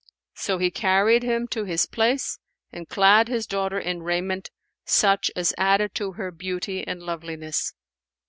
[0.33, 2.39] So he carried him to his place
[2.71, 4.49] and clad his daughter in raiment,
[4.83, 7.75] such as added to her beauty and loveliness.